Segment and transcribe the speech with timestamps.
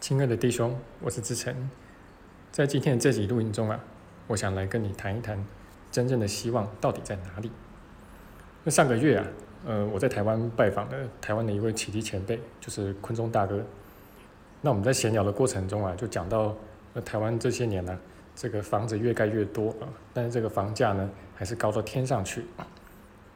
[0.00, 1.54] 亲爱的弟兄，我是志成。
[2.50, 3.78] 在今天的这集录音中啊，
[4.28, 5.44] 我想来跟你谈一谈
[5.92, 7.52] 真正的希望到底在哪里。
[8.64, 9.26] 那上个月啊，
[9.66, 13.62] 呃，我在台湾拜访了台湾的一位奇迹前辈，就是坤中大哥。
[14.62, 16.56] 那我们在闲聊的过程中啊，就讲到
[16.94, 17.98] 呃，台湾这些年呢，
[18.34, 22.46] 这个房子越盖越多啊，但是这个房价呢，还是高到天上去，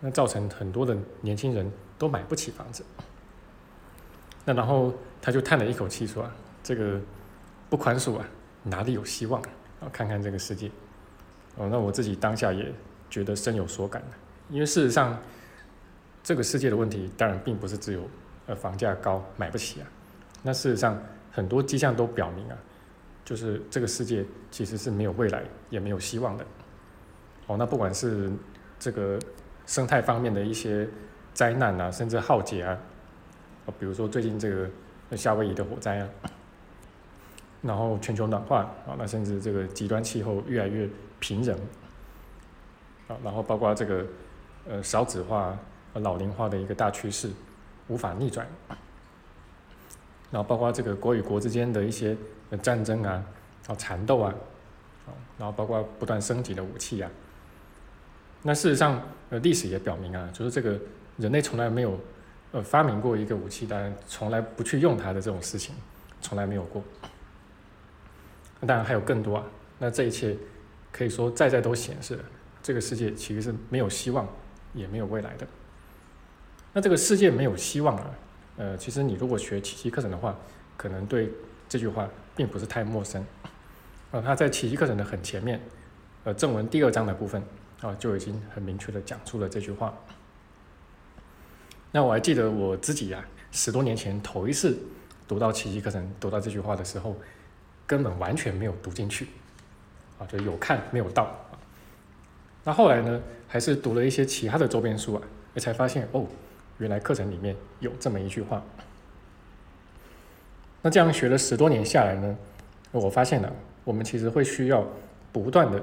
[0.00, 2.82] 那造成很多的年轻人都买不起房子。
[4.46, 6.26] 那然后他就叹了一口气说。
[6.64, 6.98] 这个
[7.68, 8.26] 不宽恕啊，
[8.62, 9.40] 哪里有希望
[9.80, 9.86] 啊？
[9.92, 10.70] 看看这个世界，
[11.56, 12.72] 哦，那我自己当下也
[13.10, 14.02] 觉得深有所感
[14.48, 15.20] 因为事实上，
[16.22, 18.08] 这个世界的问题当然并不是只有
[18.46, 19.86] 呃房价高买不起啊。
[20.42, 20.98] 那事实上，
[21.30, 22.56] 很多迹象都表明啊，
[23.26, 26.46] 就是这个世界其实是没有未来也没有希望的。
[27.46, 28.32] 哦，那不管是
[28.78, 29.18] 这个
[29.66, 30.88] 生态方面的一些
[31.34, 32.78] 灾难啊，甚至浩劫啊，
[33.66, 34.70] 啊，比如说最近这个
[35.14, 36.08] 夏威夷的火灾啊。
[37.66, 40.86] 然后全球暖化啊，那甚至这个极端气候越来越
[41.18, 41.58] 平人
[43.08, 44.04] 啊，然后包括这个
[44.68, 45.58] 呃少子化、
[45.94, 47.30] 老龄化的一个大趋势
[47.88, 48.46] 无法逆转，
[50.30, 52.14] 然后包括这个国与国之间的一些
[52.60, 53.24] 战争啊、
[53.66, 54.34] 啊缠斗啊，
[55.38, 57.10] 然后包括不断升级的武器啊，
[58.42, 60.78] 那事实上呃历史也表明啊，就是这个
[61.16, 61.98] 人类从来没有
[62.52, 65.74] 呃发明过一个武器，但从来不去用它的这种事情，
[66.20, 66.84] 从来没有过。
[68.66, 69.44] 当然还有更多啊！
[69.78, 70.36] 那这一切
[70.92, 72.24] 可以说在在都显示了，
[72.62, 74.26] 这个世界其实是没有希望，
[74.72, 75.46] 也没有未来的。
[76.72, 78.10] 那这个世界没有希望啊，
[78.56, 80.36] 呃，其实你如果学奇迹课程的话，
[80.76, 81.30] 可能对
[81.68, 83.24] 这句话并不是太陌生。
[84.12, 85.60] 呃，他在奇迹课程的很前面，
[86.22, 87.42] 呃，正文第二章的部分
[87.80, 89.92] 啊，就已经很明确的讲出了这句话。
[91.90, 94.78] 那我还记得我自己呀，十多年前头一次
[95.26, 97.16] 读到奇迹课程，读到这句话的时候。
[97.86, 99.28] 根本完全没有读进去，
[100.18, 101.58] 啊，就有看没有到啊。
[102.64, 105.22] 那后来呢，还是读了一些其他的周边书啊，
[105.56, 106.24] 才发现哦，
[106.78, 108.62] 原来课程里面有这么一句话。
[110.80, 112.36] 那这样学了十多年下来呢，
[112.90, 113.52] 我发现了，
[113.84, 114.86] 我们其实会需要
[115.32, 115.82] 不断的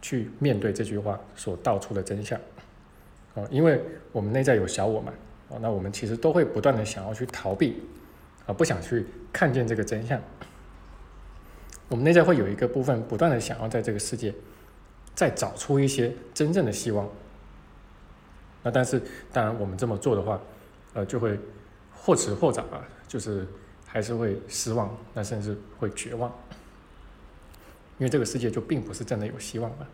[0.00, 2.38] 去面对这句话所道出的真相，
[3.34, 3.80] 啊，因为
[4.12, 5.12] 我们内在有小我嘛，
[5.50, 7.82] 啊，那我们其实都会不断的想要去逃避，
[8.46, 10.20] 啊，不想去看见这个真相。
[11.88, 14.34] 我们内在会有一个部分不断的想要在这个世界
[15.14, 17.08] 再找出一些真正的希望，
[18.62, 19.00] 那但是
[19.32, 20.40] 当然我们这么做的话，
[20.94, 21.38] 呃，就会
[21.92, 23.46] 或迟或早啊，就是
[23.86, 26.32] 还是会失望，那甚至会绝望，
[27.98, 29.86] 因为这个世界就并不是真的有希望了。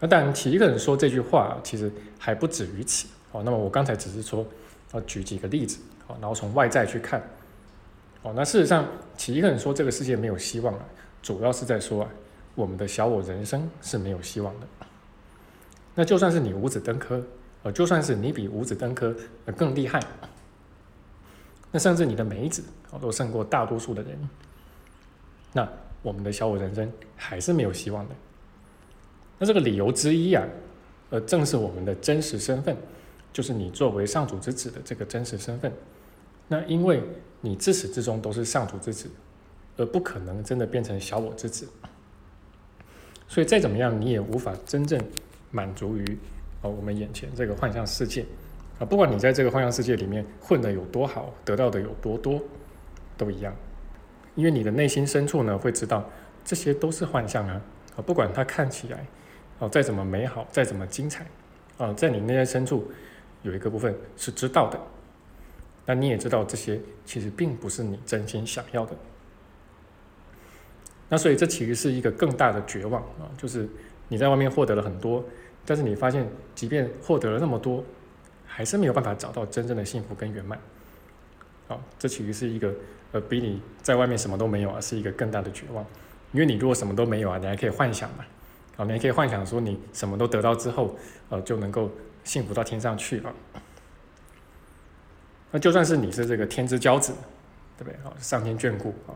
[0.00, 3.42] 那当然，一个人说这句话其实还不止于此哦。
[3.44, 4.44] 那么我刚才只是说，
[4.92, 7.22] 要举几个例子，好，然后从外在去看。
[8.24, 10.80] 哦，那事实上，其一个人说这个世界没有希望啊，
[11.22, 12.10] 主要是在说啊，
[12.54, 14.66] 我们的小我人生是没有希望的。
[15.94, 17.22] 那就算是你五子登科，
[17.62, 19.14] 呃，就算是你比五子登科
[19.54, 20.00] 更厉害，
[21.70, 24.18] 那甚至你的梅子哦都胜过大多数的人，
[25.52, 25.68] 那
[26.00, 28.14] 我们的小我人生还是没有希望的。
[29.38, 30.42] 那这个理由之一啊，
[31.10, 32.74] 呃，正是我们的真实身份，
[33.34, 35.70] 就是你作为上主之子的这个真实身份。
[36.48, 37.02] 那因为
[37.44, 39.06] 你自始至终都是上主之子，
[39.76, 41.68] 而不可能真的变成小我之子，
[43.28, 44.98] 所以再怎么样，你也无法真正
[45.50, 46.18] 满足于
[46.62, 48.24] 哦我们眼前这个幻象世界。
[48.78, 52.42] 啊，不管你在这个幻象世界里面混得有多好，得到的有多多，
[53.18, 53.54] 都一样，
[54.36, 56.10] 因为你的内心深处呢会知道
[56.46, 57.60] 这些都是幻象啊。
[57.94, 59.06] 啊，不管它看起来
[59.58, 61.26] 哦再怎么美好，再怎么精彩
[61.76, 62.90] 啊，在你内在深处
[63.42, 64.80] 有一个部分是知道的。
[65.86, 68.96] 那你也知道，这些其实并不是你真心想要的。
[71.08, 73.68] 那所以这其实是一个更大的绝望啊，就是
[74.08, 75.22] 你在外面获得了很多，
[75.66, 77.84] 但是你发现，即便获得了那么多，
[78.46, 80.58] 还是没有办法找到真正的幸福跟圆满。
[81.68, 82.74] 啊，这其实是一个
[83.12, 85.84] 呃，比你在外面什么都没有啊，是一个更大的绝望。
[86.32, 88.24] 因为你如果什么都没有啊，你还可以幻想嘛，
[88.76, 90.96] 啊，你还可以幻想说你什么都得到之后，
[91.28, 91.90] 呃，就能够
[92.24, 93.32] 幸福到天上去啊。
[95.54, 97.12] 那就算是你是这个天之骄子，
[97.78, 97.94] 对不对？
[98.02, 99.14] 啊，上天眷顾啊，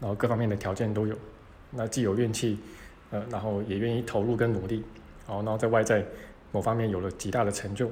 [0.00, 1.16] 然后各方面的条件都有，
[1.70, 2.58] 那既有运气，
[3.12, 4.82] 呃，然后也愿意投入跟努力，
[5.26, 6.04] 好，然后在外在
[6.50, 7.88] 某方面有了极大的成就，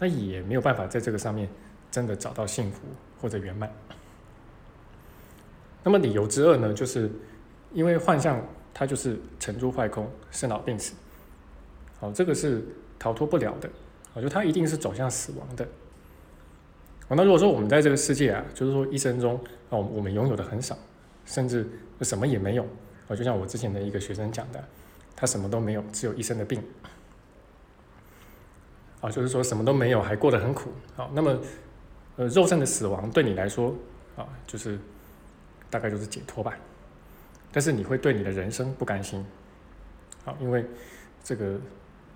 [0.00, 1.48] 那也没有办法在这个上面
[1.88, 2.80] 真的找到幸福
[3.20, 3.70] 或者圆满。
[5.84, 7.08] 那么理由之二呢，就是
[7.72, 10.94] 因为幻象它就是沉住坏空，生老病死，
[12.00, 12.66] 好，这个是
[12.98, 13.70] 逃脱不了的，
[14.14, 15.64] 我觉得它一定是走向死亡的。
[17.08, 19.38] 那如果说我们在这个世界啊，就是说一生中
[19.70, 20.76] 啊，我们拥有的很少，
[21.24, 21.64] 甚至
[22.00, 22.66] 什么也没有
[23.08, 24.64] 啊，就像我之前的一个学生讲的，
[25.14, 26.60] 他什么都没有，只有一身的病
[29.00, 31.08] 啊，就是说什么都没有，还过得很苦啊。
[31.12, 31.38] 那么，
[32.16, 33.72] 呃，肉身的死亡对你来说
[34.16, 34.76] 啊，就是
[35.70, 36.58] 大概就是解脱吧。
[37.52, 39.24] 但是你会对你的人生不甘心
[40.24, 40.64] 啊，因为
[41.22, 41.56] 这个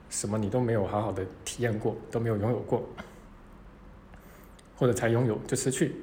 [0.08, 2.84] 什么你都没有好好的体验过，都没有拥有过。
[4.80, 5.94] 或者才拥有就失去。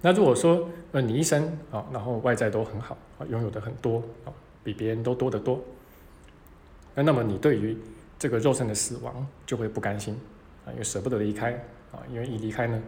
[0.00, 1.42] 那如果说呃你一生
[1.72, 4.32] 啊，然后外在都很好啊，拥有的很多啊，
[4.62, 5.60] 比别人都多得多。
[6.94, 7.76] 那那么你对于
[8.16, 10.16] 这个肉身的死亡就会不甘心
[10.64, 11.52] 啊，因为舍不得离开
[11.90, 12.80] 啊，因为一离开呢，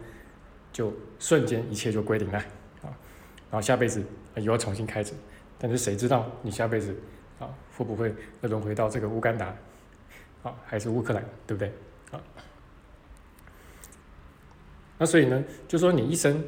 [0.71, 2.39] 就瞬间一切就归零了
[2.81, 2.87] 啊，
[3.51, 4.01] 然后下辈子
[4.35, 5.13] 又要重新开始。
[5.59, 6.95] 但是谁知道你下辈子
[7.39, 9.53] 啊会不会又轮回到这个乌干达
[10.43, 11.71] 啊，还是乌克兰，对不对
[12.11, 12.21] 啊？
[15.03, 16.41] 那所以呢，就说你一生，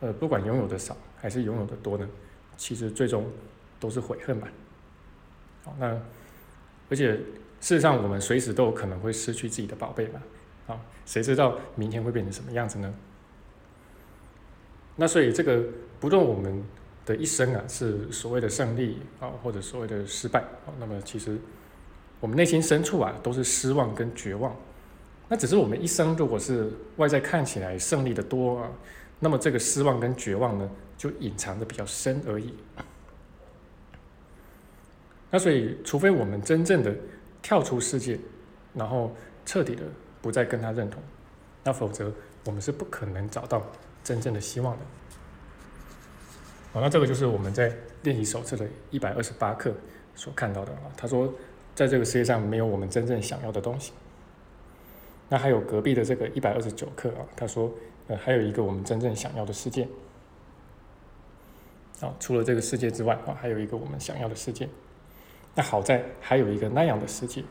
[0.00, 2.06] 呃，不管拥有的少还是拥有的多呢，
[2.58, 3.26] 其实最终
[3.80, 4.46] 都是悔恨吧。
[5.64, 5.98] 好，那
[6.90, 10.22] 而且事实上，我们随时都有可能会失去自己的宝贝嘛。
[10.66, 12.94] 啊，谁知道明天会变成什么样子呢？
[14.96, 15.64] 那所以这个
[15.98, 16.62] 不论我们
[17.06, 21.38] 的一生啊，是所谓的胜利啊，或者所谓的失败啊，那么其实
[22.20, 24.54] 我们内心深处啊，都是失望跟绝望。
[25.32, 28.70] 那只是我们一生，如果是外在看起来胜利的多啊，
[29.18, 32.52] 那么这个失望跟绝望呢，就隐藏的比较深而已。
[35.30, 36.94] 那所以，除非我们真正的
[37.40, 38.18] 跳出世界，
[38.74, 39.10] 然后
[39.46, 39.84] 彻底的
[40.20, 41.02] 不再跟他认同，
[41.64, 42.12] 那否则
[42.44, 43.62] 我们是不可能找到
[44.04, 44.80] 真正的希望的。
[46.74, 49.72] 好，那这个就是我们在练习手册的一百二十八课
[50.14, 50.92] 所看到的啊。
[50.94, 51.32] 他说，
[51.74, 53.92] 在这个世界上没有我们真正想要的东西。
[55.32, 57.72] 那还有隔壁的这个一百二十九课啊，他说，
[58.06, 59.88] 呃，还有一个我们真正想要的世界，
[62.02, 64.68] 啊，除了这个世界之外啊，还有一个我们想要的世界。
[65.54, 67.42] 那好在还有一个那样的世界，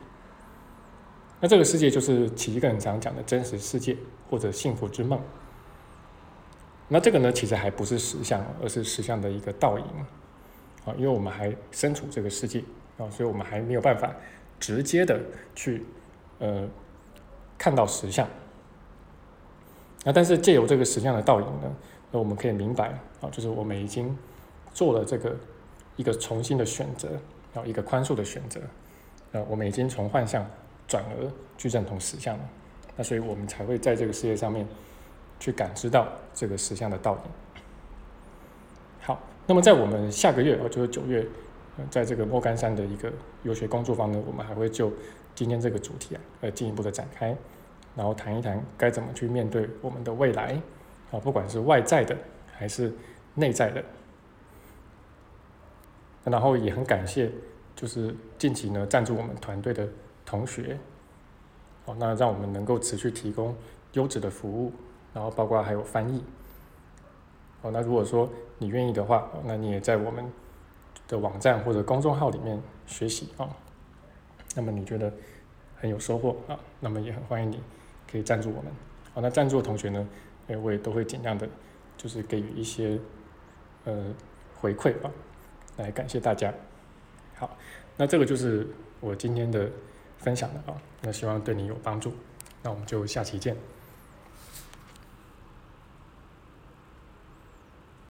[1.39, 3.97] 那这个世界就是奇个人常讲的真实世界
[4.29, 5.19] 或者幸福之梦。
[6.87, 9.85] 那这个呢，其实还不是实相，而是实相的一个倒影
[10.85, 12.63] 啊，因为我们还身处这个世界
[12.99, 14.13] 啊，所以我们还没有办法
[14.59, 15.19] 直接的
[15.55, 15.83] 去，
[16.37, 16.69] 呃。
[17.61, 18.27] 看到实相，
[20.03, 21.71] 那但是借由这个实相的倒影呢，
[22.09, 22.87] 那我们可以明白
[23.21, 24.17] 啊，就是我们已经
[24.73, 25.35] 做了这个
[25.95, 27.09] 一个重新的选择，
[27.53, 28.59] 啊，一个宽恕的选择，
[29.33, 30.43] 呃，我们已经从幻象
[30.87, 32.43] 转而去认同实相了，
[32.97, 34.67] 那所以我们才会在这个世界上面
[35.39, 37.21] 去感知到这个实相的倒影。
[39.01, 41.23] 好，那么在我们下个月，哦，就是九月，
[41.91, 44.91] 在这个莫干山的一个游学工作坊呢，我们还会就。
[45.35, 47.35] 今天这个主题啊，呃，进一步的展开，
[47.95, 50.61] 然后谈一谈该怎么去面对我们的未来
[51.11, 52.15] 啊，不管是外在的
[52.53, 52.93] 还是
[53.35, 53.83] 内在的。
[56.23, 57.31] 然后也很感谢，
[57.75, 59.87] 就是近期呢赞助我们团队的
[60.23, 60.77] 同学，
[61.85, 63.55] 哦，那让我们能够持续提供
[63.93, 64.71] 优质的服务，
[65.13, 66.23] 然后包括还有翻译。
[67.63, 68.29] 哦，那如果说
[68.59, 70.23] 你愿意的话，那你也在我们
[71.07, 73.49] 的网站或者公众号里面学习啊。
[74.55, 75.11] 那么你觉得
[75.75, 76.59] 很有收获啊？
[76.79, 77.59] 那么也很欢迎你
[78.11, 78.71] 可以赞助我们。
[79.13, 80.07] 好，那赞助的同学呢，
[80.47, 81.47] 哎，我也都会尽量的，
[81.97, 82.99] 就是给予一些
[83.85, 84.13] 呃
[84.59, 85.11] 回馈吧，
[85.77, 86.53] 来感谢大家。
[87.35, 87.57] 好，
[87.97, 88.67] 那这个就是
[88.99, 89.69] 我今天的
[90.17, 92.13] 分享了啊，那希望对你有帮助。
[92.63, 93.55] 那我们就下期见。